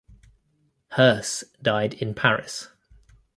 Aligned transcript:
Herse 0.93 1.43
died 1.61 1.93
in 1.93 2.15
Paris. 2.15 2.69